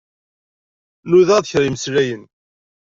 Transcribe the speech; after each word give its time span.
Nudaɣ-d 1.09 1.49
kra 1.51 1.65
imslayen. 1.69 2.23